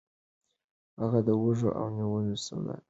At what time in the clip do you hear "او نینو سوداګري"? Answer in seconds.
1.79-2.67